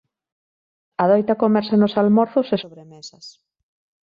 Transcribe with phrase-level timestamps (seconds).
[1.03, 3.25] Adoita comerse nos almorzos e sobremesas.